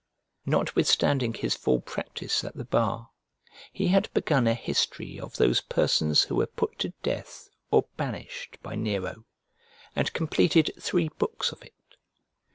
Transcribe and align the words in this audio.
Notwithstanding 0.47 1.35
his 1.35 1.53
full 1.53 1.79
practice 1.79 2.43
at 2.43 2.55
the 2.55 2.65
bar, 2.65 3.11
he 3.71 3.89
had 3.89 4.11
begun 4.15 4.47
a 4.47 4.55
history 4.55 5.19
of 5.19 5.35
those 5.37 5.61
persons 5.61 6.23
who 6.23 6.37
were 6.37 6.47
put 6.47 6.79
to 6.79 6.89
death 7.03 7.49
or 7.69 7.85
banished 7.97 8.57
by 8.63 8.73
Nero, 8.73 9.25
and 9.95 10.11
completed 10.11 10.71
three 10.79 11.09
books 11.19 11.51
of 11.51 11.61
it. 11.61 11.75